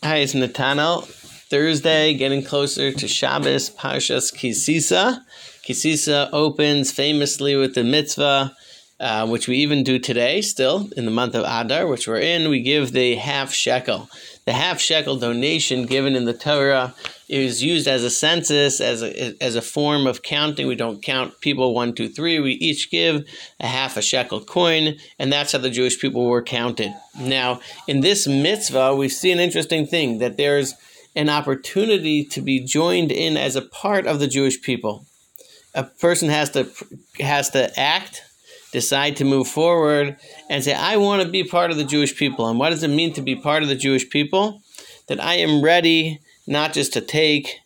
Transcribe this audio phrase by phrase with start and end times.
[0.00, 1.04] Hi, it's Natanel.
[1.50, 5.24] Thursday, getting closer to Shabbos, Parshas Kisisa.
[5.66, 8.56] Kisisa opens famously with the mitzvah,
[9.00, 12.48] uh, which we even do today, still in the month of Adar, which we're in.
[12.48, 14.08] We give the half shekel.
[14.44, 16.94] The half shekel donation given in the Torah
[17.28, 20.66] is used as a census, as a, as a form of counting.
[20.66, 22.40] We don't count people one, two, three.
[22.40, 23.28] We each give
[23.60, 26.94] a half a shekel coin, and that's how the Jewish people were counted.
[27.20, 30.74] Now, in this mitzvah, we see an interesting thing that there's
[31.14, 35.04] an opportunity to be joined in as a part of the Jewish people.
[35.74, 36.70] A person has to
[37.20, 38.22] has to act,
[38.72, 40.16] decide to move forward,
[40.48, 42.88] and say, "I want to be part of the Jewish people." And what does it
[42.88, 44.62] mean to be part of the Jewish people?
[45.08, 47.58] That I am ready not just to take,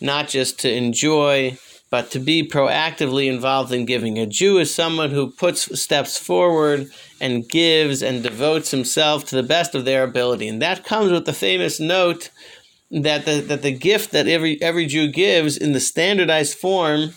[0.00, 1.56] not just to enjoy,
[1.90, 4.18] but to be proactively involved in giving.
[4.18, 6.88] A Jew is someone who puts steps forward
[7.20, 10.48] and gives and devotes himself to the best of their ability.
[10.48, 12.30] And that comes with the famous note
[12.90, 17.10] that the, that the gift that every, every Jew gives in the standardized form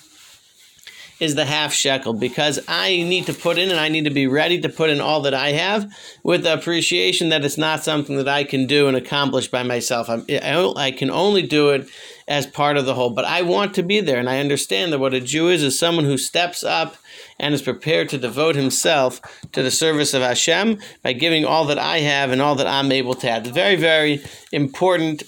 [1.23, 4.27] is the half shekel because I need to put in and I need to be
[4.27, 5.89] ready to put in all that I have
[6.21, 10.09] with the appreciation that it's not something that I can do and accomplish by myself.
[10.09, 11.87] I'm, I can only do it
[12.27, 14.99] as part of the whole, but I want to be there and I understand that
[14.99, 16.97] what a Jew is is someone who steps up
[17.39, 19.21] and is prepared to devote himself
[19.53, 22.91] to the service of Hashem by giving all that I have and all that I'm
[22.91, 23.47] able to have.
[23.47, 23.53] add.
[23.53, 25.23] Very, very important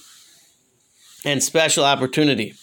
[1.24, 2.54] and special opportunity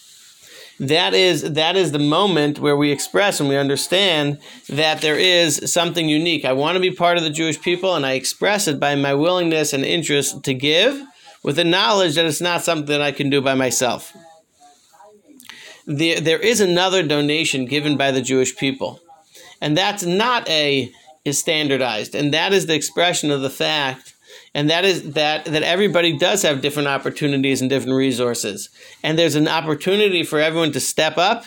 [0.79, 5.71] that is that is the moment where we express and we understand that there is
[5.71, 6.45] something unique.
[6.45, 9.13] I want to be part of the Jewish people, and I express it by my
[9.13, 11.01] willingness and interest to give,
[11.43, 14.15] with the knowledge that it's not something that I can do by myself.
[15.85, 18.99] The, there is another donation given by the Jewish people,
[19.61, 20.91] and that's not a
[21.23, 24.12] is standardized, and that is the expression of the fact
[24.53, 28.69] and that is that that everybody does have different opportunities and different resources.
[29.03, 31.45] And there's an opportunity for everyone to step up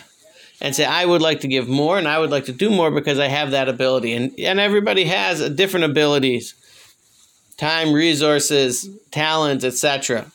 [0.61, 2.91] and say i would like to give more and i would like to do more
[2.91, 4.13] because i have that ability.
[4.13, 6.55] And and everybody has different abilities
[7.57, 10.30] time resources talents etc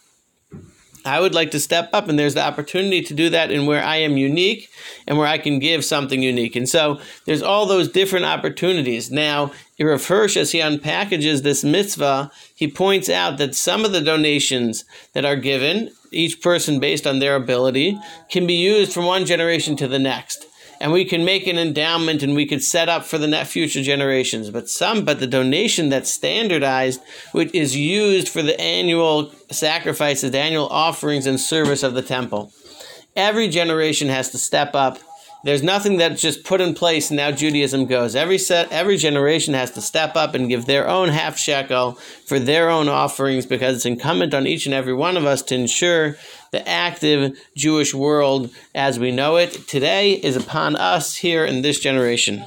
[1.05, 3.83] I would like to step up, and there's the opportunity to do that in where
[3.83, 4.69] I am unique
[5.07, 6.55] and where I can give something unique.
[6.55, 9.11] And so there's all those different opportunities.
[9.11, 14.01] Now, Rav Hirsch, as he unpackages this mitzvah, he points out that some of the
[14.01, 19.25] donations that are given, each person based on their ability, can be used from one
[19.25, 20.45] generation to the next
[20.81, 23.83] and we can make an endowment and we could set up for the net future
[23.83, 24.49] generations.
[24.49, 27.01] But some, but the donation that's standardized,
[27.33, 32.51] which is used for the annual sacrifices, the annual offerings and service of the temple.
[33.15, 34.97] Every generation has to step up
[35.43, 38.15] there's nothing that's just put in place and now Judaism goes.
[38.15, 41.93] Every set, every generation has to step up and give their own half shekel
[42.25, 45.55] for their own offerings because it's incumbent on each and every one of us to
[45.55, 46.17] ensure
[46.51, 51.79] the active Jewish world as we know it today is upon us here in this
[51.79, 52.43] generation.